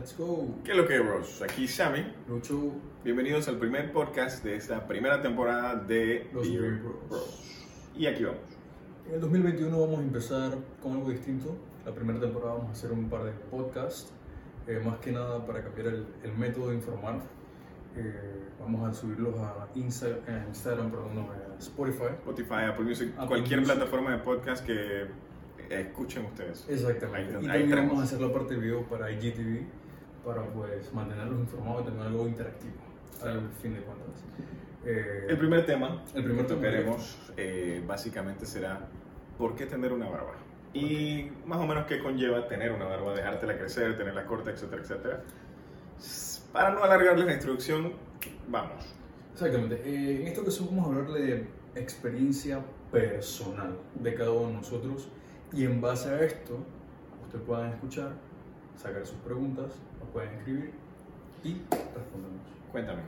[0.00, 0.48] Let's go.
[0.64, 1.42] ¿Qué es lo que es, bros?
[1.42, 2.02] Aquí Sammy.
[2.26, 2.72] Lucho,
[3.04, 6.94] Bienvenidos al primer podcast de esta primera temporada de Los Beer Bros.
[7.10, 7.60] Bros.
[7.94, 8.40] Y aquí vamos.
[9.06, 10.52] en el 2021 vamos a empezar
[10.82, 11.54] con algo distinto.
[11.84, 14.10] La primera temporada vamos a hacer un par de podcasts,
[14.66, 17.20] eh, más que nada para cambiar el, el método de informar.
[17.94, 22.04] Eh, vamos a subirlos a Insta, eh, Instagram, perdón, no, a Spotify.
[22.20, 23.74] Spotify, Apple Music, Apple cualquier Music.
[23.74, 25.08] plataforma de podcast que
[25.68, 26.64] escuchen ustedes.
[26.70, 27.36] Exactamente.
[27.36, 29.66] Ahí- y ahí también vamos a hacer la parte de video para IGTV
[30.24, 32.74] para pues mantenerlos informados y tener algo interactivo
[33.22, 34.24] al fin de cuentas.
[34.84, 38.88] Eh, El primer tema El primer que tocaremos eh, básicamente será
[39.36, 40.34] ¿por qué tener una barba?
[40.72, 45.22] Y más o menos qué conlleva tener una barba, dejártela crecer, tenerla corta, etcétera, etcétera.
[46.52, 47.92] Para no alargarles la introducción,
[48.48, 48.84] vamos.
[49.32, 49.82] Exactamente.
[49.84, 55.08] Eh, en esta ocasión vamos a hablarle de experiencia personal de cada uno de nosotros
[55.52, 56.58] y en base a esto
[57.24, 58.12] ustedes puedan escuchar,
[58.80, 60.70] sacar sus preguntas, nos pueden escribir
[61.44, 62.40] y respondemos.
[62.72, 63.02] Cuéntame,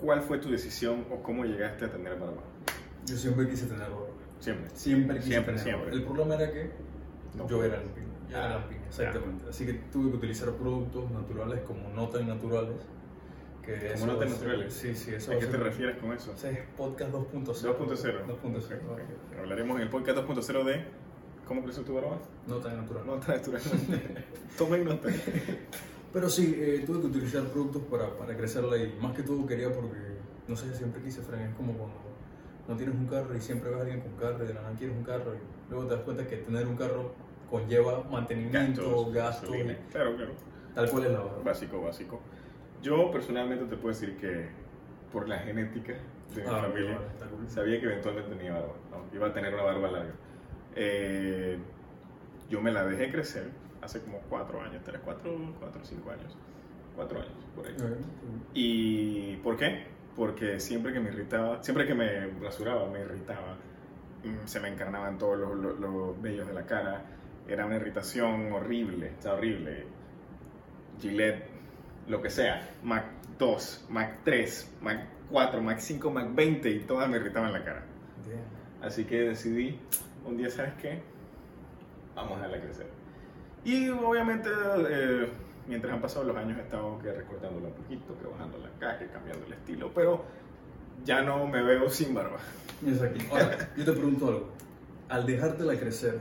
[0.00, 2.42] ¿cuál fue tu decisión o cómo llegaste a tener barba?
[3.06, 4.06] Yo siempre quise tener barba.
[4.40, 4.70] Siempre.
[4.74, 5.94] Siempre quise Siempre, tener siempre.
[5.94, 6.70] El problema era que
[7.34, 8.06] No yo era lampiño.
[8.30, 9.44] Yo era Ah, lampiño, exactamente.
[9.48, 12.76] Así que tuve que utilizar productos naturales como no tan naturales.
[13.64, 14.74] Que Como no tan naturales.
[14.74, 16.32] Sí, sí, eso ¿A qué te refieres con eso?
[16.32, 17.44] Ese es podcast 2.0.
[17.44, 18.26] 2.0.
[18.26, 18.90] 2.0.
[18.90, 19.00] Ok.
[19.38, 20.84] Hablaremos en el podcast 2.0 de
[21.46, 22.18] ¿Cómo creció tu barba?
[22.46, 23.06] No tan natural.
[23.06, 23.60] No tan natural.
[24.58, 25.08] Tomen nota.
[26.12, 29.72] Pero sí, eh, tuve que utilizar productos para, para crecerla y más que todo quería
[29.72, 29.98] porque,
[30.48, 31.48] no sé, siempre quise frenar.
[31.50, 31.96] Es como cuando
[32.68, 34.74] no tienes un carro y siempre ves a alguien con carro y de la nada
[34.76, 37.12] quieres un carro y luego te das cuenta que tener un carro
[37.50, 39.72] conlleva mantenimiento, gastos, gasolina.
[39.72, 40.32] y Claro, claro.
[40.74, 41.42] tal cual es la verdad.
[41.44, 42.20] Básico, básico.
[42.82, 44.48] Yo personalmente te puedo decir que
[45.12, 45.94] por la genética
[46.34, 46.98] de mi Ah, familia,
[47.48, 48.74] sabía que eventualmente tenía barba.
[48.90, 49.16] ¿no?
[49.16, 50.12] Iba a tener una barba larga.
[50.76, 51.58] Eh,
[52.50, 53.50] yo me la dejé crecer
[53.82, 56.36] hace como cuatro años, tres, cuatro, cuatro, cinco años.
[56.96, 57.74] Cuatro años, por ahí.
[58.54, 59.84] ¿Y por qué?
[60.16, 63.56] Porque siempre que me irritaba, siempre que me rasuraba, me irritaba,
[64.24, 67.02] mm, se me encarnaban todos los, los- los vellos de la cara,
[67.48, 69.86] era una irritación horrible, sea, horrible.
[71.00, 71.44] Gillette,
[72.08, 73.04] lo que sea, Mac
[73.38, 77.82] 2, Mac 3, Mac 4, Mac 5, Mac 20 y todas me irritaban la cara.
[78.82, 79.80] Así que decidí,
[80.24, 81.02] un día, ¿sabes qué?
[82.14, 82.86] Vamos a dejarla crecer.
[83.64, 84.50] Y obviamente,
[84.90, 85.28] eh,
[85.66, 89.06] mientras han pasado los años, he estado que recortándola un poquito, que bajándola acá, que
[89.06, 90.24] cambiando el estilo, pero
[91.04, 92.38] ya no me veo sin barba.
[92.86, 93.20] Exacto.
[93.30, 94.48] Ahora, yo te pregunto algo.
[95.08, 96.20] Al dejártela crecer,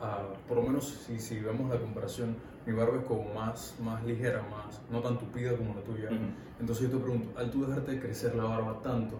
[0.00, 4.02] ah, por lo menos si, si vemos la comparación, mi barba es como más, más
[4.04, 6.06] ligera, más, no tan tupida como la tuya.
[6.06, 6.24] Ujú.
[6.60, 9.18] Entonces yo te pregunto, al tú dejarte crecer la barba tanto,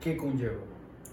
[0.00, 0.60] ¿qué conlleva?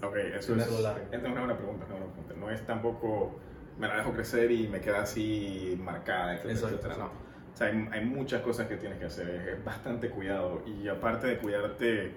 [0.02, 2.34] Ok, eso es, esta es una buena pregunta, es una buena pregunta.
[2.38, 3.38] No es tampoco,
[3.78, 7.04] me la dejo crecer y me queda así marcada, etcétera, Exacto, etcétera, no.
[7.06, 7.24] exacto.
[7.52, 10.62] O sea, hay, hay muchas cosas que tienes que hacer, es, es bastante cuidado.
[10.66, 12.12] Y aparte de cuidarte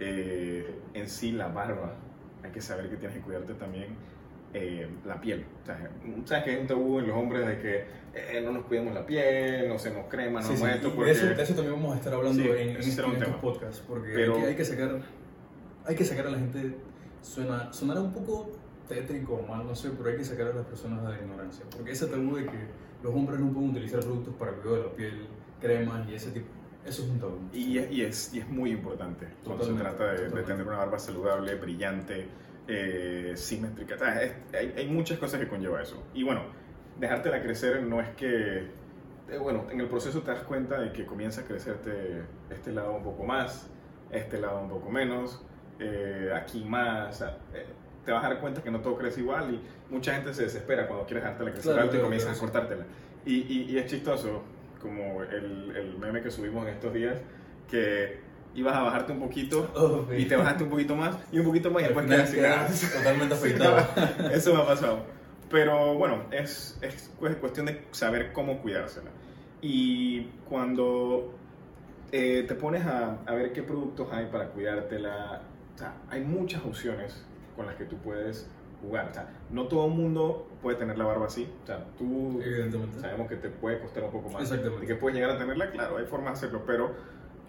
[0.00, 1.94] eh, en sí la barba,
[2.42, 3.96] hay que saber que tienes que cuidarte también
[4.52, 5.44] eh, la piel.
[5.62, 5.90] O sea,
[6.24, 9.06] sabes que hay un tabú en los hombres de que eh, no nos cuidemos la
[9.06, 11.10] piel, no hacemos crema, no Sí, sí, esto, y de porque...
[11.12, 14.34] eso, de eso también vamos a estar hablando Sí, en, en en podcasts, porque Pero-
[14.36, 15.00] hay, que, hay que sacar,
[15.86, 16.76] hay que sacar a la gente,
[17.24, 18.50] suena, sonará un poco
[18.88, 21.64] tétrico o mal, no sé, pero hay que sacar a las personas de la ignorancia,
[21.74, 22.58] porque ese tabú de que
[23.02, 25.26] los hombres no pueden utilizar productos para cuidado de la piel,
[25.60, 26.46] cremas y ese tipo,
[26.84, 27.38] eso es un tabú.
[27.52, 30.76] Y, es- y es, y es muy importante cuando se trata de, de tener una
[30.76, 32.26] barba saludable, brillante,
[32.68, 33.96] eh, simétrica.
[33.98, 36.02] Sea, es- hay, hay muchas cosas que conlleva eso.
[36.12, 36.42] Y bueno,
[37.00, 38.58] dejártela crecer no es que...
[39.30, 42.94] eh, bueno, en el proceso te das cuenta de que comienza a crecerte este lado
[42.94, 43.66] un poco más,
[44.10, 45.42] este lado un poco menos,
[45.78, 47.20] eh, aquí más.
[47.22, 47.66] eh,
[48.04, 50.86] te vas a dar cuenta que no todo crece igual y mucha gente se desespera
[50.86, 52.84] cuando quieres dejártela crecer Claro, alto y comienzas claro, a cortártela.
[53.24, 54.42] Y, y- y es chistoso,
[54.82, 57.16] como el, el meme que subimos en estos días,
[57.70, 58.18] que
[58.54, 61.70] ibas a bajarte un poquito Oh, y te bajaste un poquito más y un poquito
[61.70, 63.78] más y después quedas totalmente afeitado.
[64.32, 64.98] Eso me ha pasado.
[65.50, 69.10] Pero bueno, es, es cu- cuestión de saber cómo cuidársela.
[69.62, 71.32] Y cuando
[72.12, 75.40] eh, te pones a, a ver qué productos hay para cuidártela,
[75.74, 77.24] o sea, hay muchas opciones
[77.56, 78.48] con las que tú puedes
[78.82, 79.08] jugar.
[79.10, 81.48] O sea, no todo el mundo puede tener la barba así.
[81.62, 82.40] O sea, tú
[83.00, 84.42] sabemos que te puede costar un poco más.
[84.42, 84.84] Exactamente.
[84.84, 86.92] Y que puedes llegar a tenerla, claro, hay formas de hacerlo, pero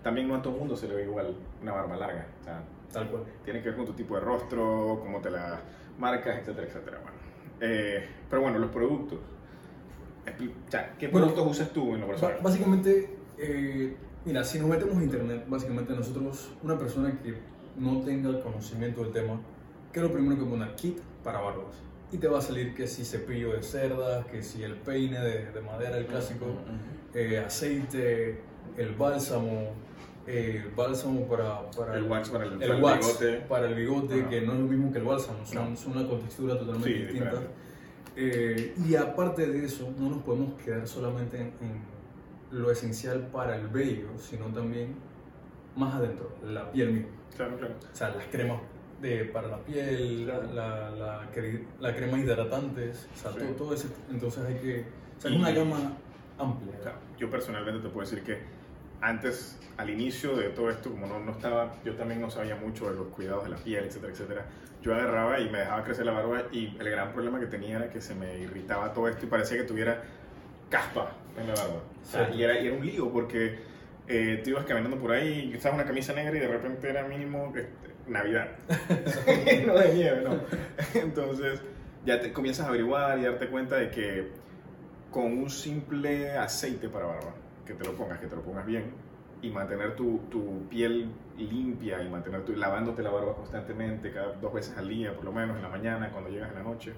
[0.03, 2.27] también no a todo el mundo se le ve igual una barba larga.
[2.41, 2.63] O sea,
[2.93, 3.23] Tal cual.
[3.43, 5.59] tiene que ver con tu tipo de rostro, cómo te la
[5.99, 6.99] marcas, etcétera, etcétera.
[7.01, 7.17] Bueno,
[7.59, 9.19] eh, pero bueno, los productos.
[10.27, 12.37] O sea, ¿Qué Bueno, productos usas tú en lo personal?
[12.41, 13.95] Básicamente, eh,
[14.25, 17.35] mira, si nos metemos a internet, básicamente nosotros, una persona que
[17.77, 19.39] no tenga el conocimiento del tema,
[19.91, 20.75] ¿qué es lo primero que poner?
[20.75, 21.75] Kit para barbas.
[22.11, 25.51] y te va a salir que si cepillo de cerdas, que si el peine de,
[25.51, 26.45] de madera, el clásico,
[27.13, 28.39] eh, aceite,
[28.77, 29.71] el bálsamo,
[30.27, 33.37] eh, el bálsamo para, para El wax para el- el wax bigote.
[33.49, 34.29] para el bigote, Ajá.
[34.29, 35.75] que no es lo mismo que el bálsamo, son, No.
[35.75, 37.41] son una contextura totalmente Sí, distinta.
[38.15, 41.81] Eh, y aparte de eso, no nos podemos quedar solamente en, en
[42.51, 44.95] lo esencial para el vello, sino también
[45.75, 47.09] más adentro, la piel misma.
[47.35, 47.73] Claro, claro.
[47.91, 48.59] O sea, las cremas
[49.01, 51.29] de, para la piel, la, la, la,
[51.79, 53.39] la crema hidratantes, o sea, Sí.
[53.39, 53.87] todo, todo eso.
[54.09, 54.85] Entonces hay que.
[55.17, 55.93] O sea, es una gama
[56.37, 56.73] amplia.
[56.79, 58.39] O sea, yo personalmente te puedo decir que
[59.01, 62.89] antes, al inicio de todo esto, como no, no estaba, yo también no sabía mucho
[62.89, 64.45] de los cuidados de la piel, etcétera, etcétera.
[64.81, 67.89] Yo agarraba y me dejaba crecer la barba y el gran problema que tenía era
[67.89, 70.03] que se me irritaba todo esto y parecía que tuviera
[70.69, 71.81] caspa en la barba.
[72.01, 72.37] O sea, Sí.
[72.37, 73.59] y, era, y era un lío porque
[74.07, 77.51] eh, tú ibas caminando por ahí usabas una camisa negra y de repente era mínimo
[77.55, 77.71] este,
[78.07, 78.49] Navidad.
[79.65, 80.39] no de nieve, no.
[80.93, 81.61] Entonces
[82.05, 84.29] ya te comienzas a averiguar y darte cuenta de que
[85.11, 87.33] con un simple aceite para barba,
[87.65, 88.83] que te lo pongas, que te lo pongas bien,
[89.41, 94.53] y mantener tu, tu piel limpia y mantener tu, lavándote la barba constantemente, cada dos
[94.53, 96.93] veces al día, por lo menos en la mañana, cuando llegas en la noche,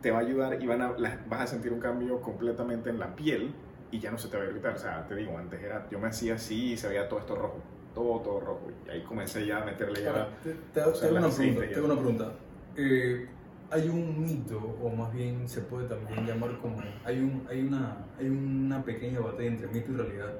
[0.00, 2.98] te va a ayudar y van a, la- vas a sentir un cambio completamente en
[2.98, 3.52] la piel
[3.90, 4.74] y ya no se te va a irritar.
[4.74, 7.34] O sea, te digo, antes era, yo me hacía así y se veía todo esto
[7.36, 7.58] rojo,
[7.94, 8.70] todo, todo rojo.
[8.86, 10.10] Y ahí comencé ya a meterle ya...
[10.10, 11.68] Ahora, te, te- o te sea, hago una pregunta.
[11.68, 12.32] te hago una pregunta.
[12.76, 13.28] Eh,
[13.70, 16.78] hay un mito, o más bien se puede también llamar como.
[17.04, 20.32] Hay, un, hay, una, hay una pequeña batalla entre mito y realidad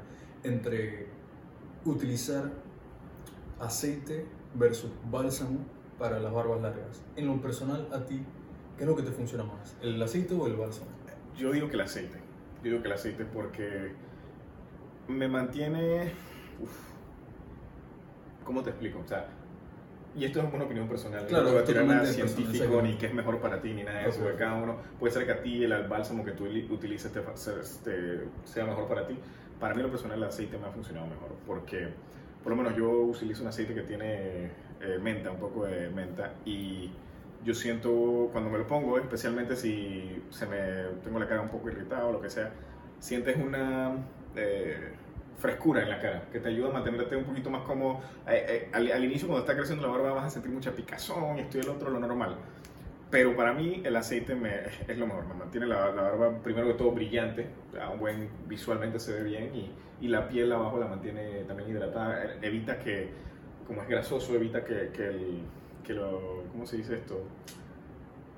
[0.44, 1.08] entre
[1.84, 2.44] utilizar
[3.60, 4.24] aceite
[4.54, 5.58] versus bálsamo
[5.98, 7.02] para las barbas largas.
[7.16, 8.22] En lo personal, a ti,
[8.76, 9.76] ¿qué es lo que te funciona más?
[9.82, 10.86] ¿El aceite o el bálsamo?
[11.36, 12.18] Yo digo que el aceite.
[12.62, 13.92] Yo digo que el aceite porque
[15.08, 16.12] me mantiene.
[16.60, 16.70] Uf,
[18.44, 19.00] ¿Cómo te explico?
[19.04, 19.26] O sea,
[20.16, 21.26] y esto es una opinión personal.
[21.26, 23.84] Claro, no te voy a tirar nada científico ni que es mejor para ti ni
[23.84, 24.24] nada de eso.
[24.24, 27.20] De cada uno puede ser que a ti el bálsamo que tú li- utilices te,
[27.20, 29.18] te- sea mejor para ti.
[29.60, 31.88] Para mí, lo personal, el aceite me ha funcionado mejor porque,
[32.42, 34.46] por lo menos, yo utilizo un aceite que tiene
[34.80, 36.90] eh, menta, un poco de menta y
[37.48, 40.58] yo siento cuando me lo pongo, especialmente si se me
[41.02, 42.52] tengo la cara un poco irritada o lo que sea,
[43.00, 43.96] sientes una
[44.36, 44.92] eh,
[45.38, 48.02] frescura en la cara que te ayuda a mantenerte un poquito más como
[48.72, 51.56] al, al inicio cuando está creciendo la barba vas a sentir mucha picazón y esto
[51.56, 52.36] y el otro lo normal.
[53.10, 56.66] Pero para mí el aceite me, es lo mejor, me mantiene la, la barba primero
[56.66, 57.46] que todo brillante,
[57.90, 59.70] un buen visualmente se ve bien y,
[60.02, 63.08] y la piel abajo la mantiene también hidratada, evita que,
[63.66, 65.40] como es grasoso, evita que, que, el,
[65.84, 67.22] que lo, ¿cómo se dice esto?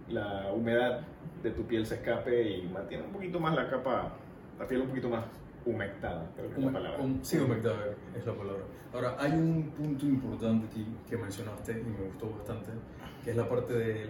[0.09, 1.01] La humedad
[1.43, 4.13] de tu piel se escape y mantiene un poquito más la capa,
[4.59, 5.25] la piel un poquito más
[5.65, 6.99] humectada, creo que es la palabra.
[7.03, 7.77] hum- sí, humectada
[8.17, 8.63] es la palabra.
[8.93, 12.71] Ahora, hay un punto importante aquí que mencionaste y me gustó bastante,
[13.23, 14.07] que es la parte de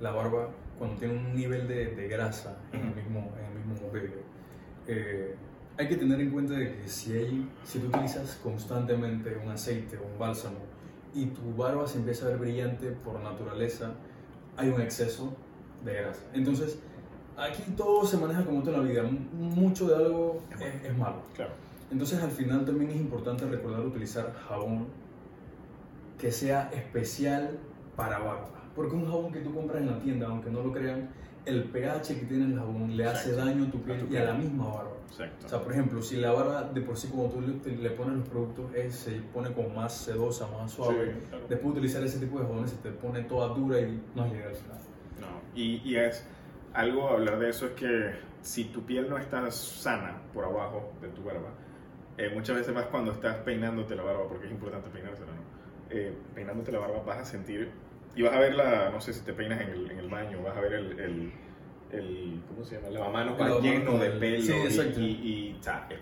[0.00, 3.90] la barba cuando tiene un nivel de, de grasa en el mismo, en el mismo
[3.90, 4.20] vello.
[4.86, 5.34] Eh,
[5.78, 9.96] hay que tener en cuenta de que si, hay, si tú utilizas constantemente un aceite
[9.96, 10.58] o un bálsamo
[11.14, 13.92] y tu barba se empieza a ver brillante por naturaleza,
[14.56, 15.32] hay un exceso
[15.84, 16.22] de grasa.
[16.32, 16.78] Entonces,
[17.36, 19.02] aquí todo se maneja como todo en la vida.
[19.32, 21.22] Mucho de algo es, es malo.
[21.34, 21.52] Claro.
[21.90, 24.86] Entonces, al final también es importante recordar utilizar jabón
[26.18, 27.58] que sea especial
[27.96, 28.50] para barba.
[28.76, 31.08] Porque un jabón que tú compras en la tienda, aunque no lo crean,
[31.46, 33.50] el pH que tiene el jabón le hace Exacto.
[33.50, 34.26] daño a tu piel, A tu y a piel.
[34.26, 34.90] la misma barba.
[35.08, 35.46] Exacto.
[35.46, 38.18] O sea, por ejemplo, si la barba de por sí cuando tú le, le pones
[38.18, 41.44] los productos es- se pone como más sedosa, más suave, Sí, claro.
[41.48, 44.48] después de utilizar ese tipo de jabones se te pone toda dura y no llega
[44.48, 44.78] al final.
[45.20, 46.26] No, y, y es
[46.74, 50.92] algo a hablar de eso es que si tu piel no está sana por abajo
[51.00, 51.48] de tu barba,
[52.16, 55.40] eh, muchas veces vas cuando estás peinándote la barba, porque es importante peinársela, ¿no?
[55.90, 57.70] Eh, peinándote la barba vas a sentir,
[58.16, 60.42] y vas a ver la, no sé si te peinas en el, en el baño,
[60.42, 61.32] vas a ver el, el,
[61.92, 62.88] el ¿cómo se llama?
[62.88, 65.00] El lavamanos va lleno de pelo sí, y- exacto.
[65.00, 65.98] y, y, o sea, eh,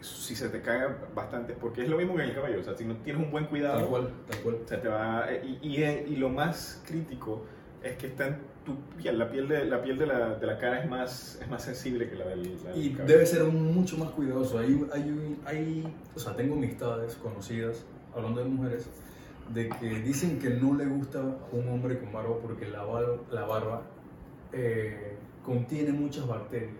[0.00, 2.62] eso sí se te cae bastante, porque es lo mismo que en el cabello, o
[2.62, 4.56] sea, si no tienes un buen cuidado, Tal cual, tal cual.
[4.64, 7.44] o sea, te va, y, y, y lo más crítico
[7.82, 9.18] es que está en tu piel.
[9.18, 12.08] La piel de la, piel de la, de la cara es más, es más sensible
[12.10, 13.14] que la del, la del Y cabello.
[13.14, 14.58] debe ser mucho más cuidadoso.
[14.58, 17.84] Hay, hay, hay, o sea, tengo amistades conocidas,
[18.14, 18.88] hablando de mujeres,
[19.52, 23.20] de que dicen que no le gusta a un hombre con barba porque la, bar-
[23.30, 23.82] la barba
[24.52, 26.72] eh, contiene muchas bacterias.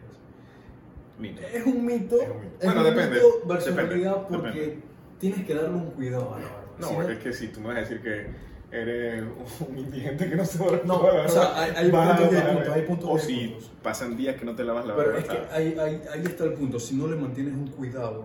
[1.19, 1.41] Mito.
[1.43, 2.21] Es un mito.
[2.21, 2.57] Es un mito.
[2.61, 4.83] es Bueno, un depende, mito versus depende, realidad porque depende.
[5.19, 6.63] tienes que darle un cuidado a la barba.
[6.79, 8.27] No, Si es que si tú me vas a decir que
[8.71, 9.25] eres
[9.67, 12.33] un indigente que no se va a No, la o sea, barba, hay- hay puntos
[12.33, 13.73] y hay puntos, hay puntos O si puntos.
[13.83, 15.21] pasan días que no te lavas la Pero barba.
[15.23, 16.79] es que ahí, ahí, ahí está el punto.
[16.79, 18.25] Si no le mantienes un cuidado,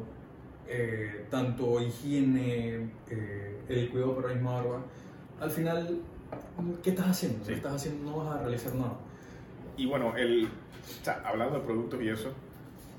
[0.68, 4.82] eh, tanto higiene, eh, el cuidado para la misma barba,
[5.40, 6.00] al final,
[6.84, 7.40] ¿qué estás haciendo?
[7.46, 7.52] Sí.
[7.52, 8.12] ¿Qué estás haciendo?
[8.12, 8.94] No vas a realizar nada.
[9.78, 12.32] y bueno, el, o sea, hablando de productos y eso,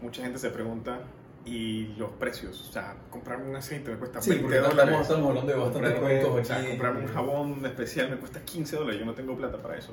[0.00, 1.00] mucha gente se pregunta,
[1.45, 2.69] ¿y los precios?
[2.69, 4.78] O sea, comprarme un aceite me cuesta Sí, 20 porque dólares.
[4.85, 6.69] estamos, estamos hablando de bastantes productos o sea, aquí.
[6.69, 9.92] comprarme un jabón especial me cuesta 15 dólares, yo no tengo plata para eso.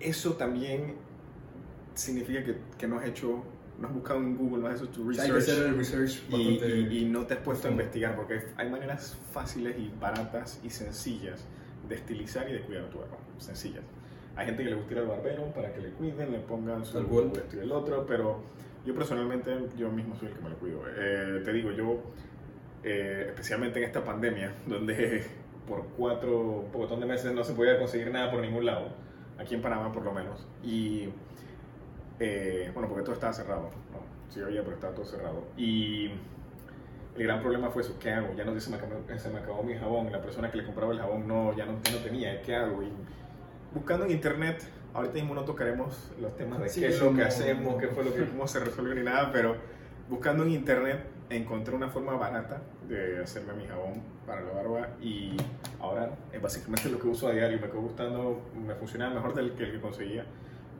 [0.00, 0.94] Eso también
[1.94, 3.42] significa que, que no has hecho,
[3.78, 6.20] no has buscado en Google, no has hecho tu O sea, hay que hacer research
[6.32, 7.82] el research y, y- y no te has puesto a profundo.
[7.82, 11.44] investigar, porque hay maneras fáciles y baratas y sencillas
[11.88, 13.16] de estilizar y de cuidar tu barba.
[13.38, 13.82] Sencillas.
[14.36, 16.98] Hay gente que le gusta ir al barbero para que le cuiden, le pongan su
[16.98, 18.42] esto y el otro, pero
[18.84, 20.82] yo personalmente, yo mismo soy el que me lo cuido.
[20.96, 22.02] Eh, te digo, yo,
[22.84, 25.24] eh, especialmente en esta pandemia, donde
[25.66, 28.88] por cuatro, un pocotón de meses no se podía conseguir nada por ningún lado,
[29.38, 31.08] aquí en Panamá por lo menos, y
[32.20, 34.32] eh, bueno, porque todo estaba cerrado, ¿no?
[34.32, 35.44] Sí había, pero estaba todo cerrado.
[35.56, 36.10] Y
[37.16, 38.34] el gran problema fue eso, ¿qué hago?
[38.34, 40.92] Ya no se me acabó, se me acabó mi jabón, la persona que le compraba
[40.92, 42.82] el jabón no, ya no, ya no tenía, ¿qué hago?
[42.82, 42.92] Y
[43.74, 44.62] buscando en internet,
[44.94, 48.04] ahorita mismo no tocaremos los temas de Sí, qué es lo que hacemos, qué fue
[48.04, 49.56] lo que, cómo se resolvió ni nada, pero
[50.08, 55.36] buscando en internet encontré una forma barata de hacerme mi jabón para la barba y
[55.80, 59.52] ahora es básicamente lo que uso a diario, me quedó gustando, me funcionaba mejor del
[59.52, 60.24] que el que conseguía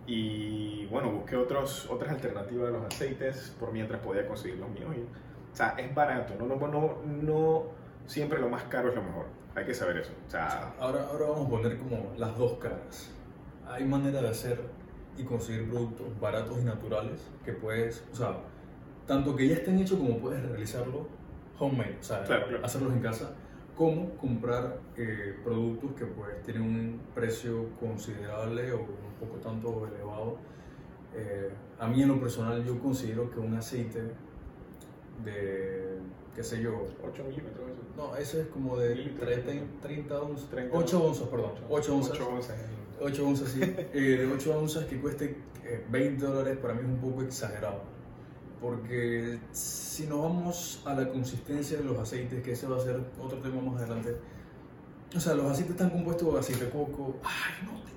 [0.08, 4.90] y bueno, busqué otros, otras alternativas a los aceites por mientras podía conseguir los míos
[5.52, 7.62] o sea, es barato, no, no, no, no
[8.06, 11.26] siempre lo más caro es lo mejor, hay que saber eso, o sea, Ahora, ahora
[11.26, 13.10] vamos a poner como las dos caras.
[13.66, 14.58] Hay manera de hacer
[15.18, 18.38] y conseguir productos baratos y naturales que puedes, o sea,
[19.06, 21.06] tanto que ya estén hechos como puedes realizarlo
[21.58, 22.64] homemade, o sea, Claro, claro.
[22.64, 23.32] hacerlos en casa,
[23.78, 30.36] como comprar eh, productos que pues tienen un precio considerable o un poco tanto elevado.
[31.14, 34.02] Eh, a mí en lo personal yo considero que un aceite
[35.24, 35.98] de,
[36.34, 37.82] qué sé yo, 8 milímetros eso.
[37.96, 39.28] no, ese es como de Mililitros.
[39.44, 42.12] 30, 30 onzas, 30 8 onzas, perdón, 8 onzas.
[42.14, 42.56] 8 onzas.
[43.00, 43.60] 8 onzas, sí.
[43.62, 47.82] Eh, de 8 onzas que cueste eh, 20 dólares para mí es un poco exagerado.
[48.60, 53.00] Porque si nos vamos a la consistencia de los aceites, que ese va a ser
[53.20, 54.16] otro tema más adelante.
[55.14, 57.16] O sea, los aceites están compuestos de aceite de coco.
[57.22, 57.92] Ay, no te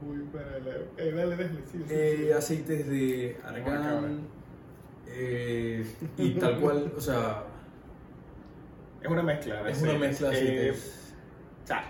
[0.00, 0.74] puedo Uy, para la...
[0.96, 2.16] Eh, dale, dale, sí, sí, creer.
[2.18, 2.22] sí.
[2.28, 4.20] Eh, aceites de argán.
[5.06, 5.86] eh,
[6.18, 7.44] y tal cual, o sea,
[9.02, 9.68] Es una mezcla.
[9.68, 11.14] es una mezcla de Eh, aceites.
[11.64, 11.84] o sea,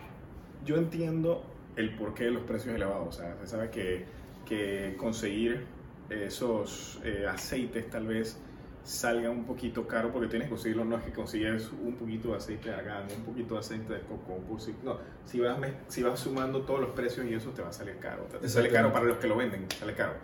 [0.64, 1.44] yo entiendo
[1.76, 3.08] el porqué de los precios elevados.
[3.08, 4.04] O sea, se sabe que,
[4.44, 5.64] que conseguir
[6.12, 8.38] esos eh, aceites tal vez
[8.84, 10.84] salga un poquito caro porque tienes que conseguirlo.
[10.84, 14.00] No es que consigues un poquito de aceite de argán, un poquito de aceite de
[14.00, 15.56] coco, un poquito- No, si vas,
[15.88, 18.24] si vas sumando todos los precios y eso te va a salir caro.
[18.40, 20.14] Te sale caro para los que lo venden, sale caro.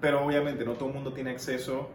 [0.00, 1.88] Pero obviamente no todo el mundo tiene acceso,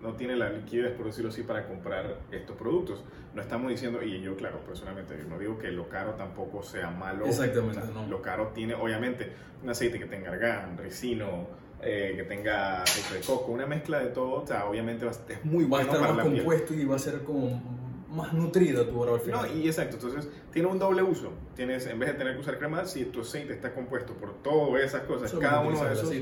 [0.00, 3.04] no tiene la liquidez, por decirlo así, para comprar estos productos.
[3.34, 6.90] No estamos diciendo, y yo, claro, personalmente, yo no digo que lo caro tampoco sea
[6.90, 7.24] malo.
[7.24, 8.06] Exactamente, O sea, no.
[8.06, 11.46] Lo caro tiene, obviamente, un aceite que tenga argán, ricino,
[11.82, 15.32] eh, que tenga aceite de coco, una mezcla de todo, o sea, obviamente va a-
[15.32, 16.36] es muy Va a bueno estar para más la piel.
[16.36, 17.60] compuesto y va a ser como
[18.08, 19.46] más nutrida tu barba al final.
[19.48, 21.32] No, y exacto, entonces tiene un doble uso.
[21.56, 24.82] Tienes, en vez de tener que usar crema, si tu aceite está compuesto por todas
[24.84, 26.12] esas cosas, Solo cada uno de esos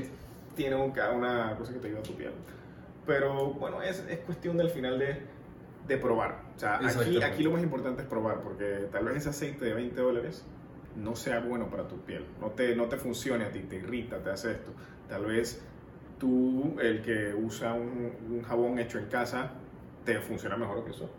[0.55, 2.31] tiene un- cada una cosa que te ayuda a tu piel.
[3.05, 5.17] Pero bueno, es, es cuestión del final de,
[5.87, 6.43] de probar.
[6.55, 9.73] O sea, aquí, aquí lo más importante es probar, porque tal vez ese aceite de
[9.73, 10.45] 20 dólares
[10.95, 14.17] no sea bueno para tu piel, no te, no te funcione a ti, te irrita,
[14.23, 14.71] te hace esto.
[15.09, 15.61] Tal vez
[16.19, 19.51] tú, el que usa un, un jabón hecho en casa,
[20.05, 21.09] te funciona mejor que eso.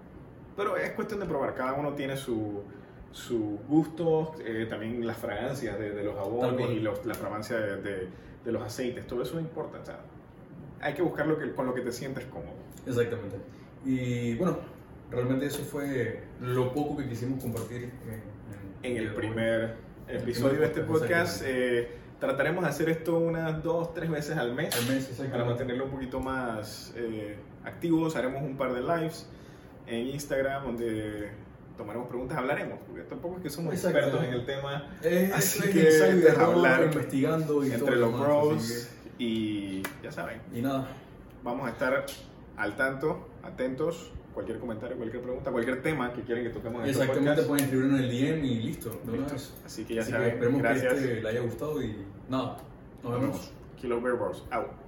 [0.57, 2.62] Pero es cuestión de probar, cada uno tiene su
[3.11, 7.76] sus gustos, eh, también las fragancias de, de los jabones y los, la fragancia de,
[7.83, 8.09] de-
[8.43, 9.79] de los aceites, todo eso importa.
[9.81, 10.00] O sea,
[10.81, 12.55] hay que buscar lo que, con lo que te sientes cómodo.
[12.87, 13.37] Exactamente.
[13.85, 14.57] Y bueno,
[15.11, 17.91] realmente eso fue lo poco que quisimos compartir
[18.83, 19.75] En el de primer
[20.09, 24.75] episodio de este podcast, eh, trataremos de hacer esto unas dos, tres veces al mes.
[24.89, 29.29] mes, Para mantenerlo un poquito más eh, activos, haremos un par de lives
[29.87, 31.31] en Instagram donde
[31.77, 34.91] tomaremos preguntas, hablaremos, porque tampoco es que somos expertos en el tema.
[35.01, 40.11] Es, Así es que es error, hablar investigando y entre lo los bros y ya
[40.11, 40.89] saben, y nada,
[41.45, 42.05] vamos a estar
[42.57, 47.03] al tanto, atentos, cualquier comentario, cualquier pregunta, cualquier tema que quieran que toquemos en este
[47.03, 47.49] exactamente podcast.
[47.49, 49.01] pueden escribirlo en el DM y listo.
[49.65, 50.93] Así que ya Así que saben, esperemos gracias.
[50.95, 51.97] que este le haya gustado y
[52.29, 52.57] nada,
[53.03, 53.53] nos vemos.
[53.81, 54.45] Kilo Bear Bros.
[54.51, 54.82] Out.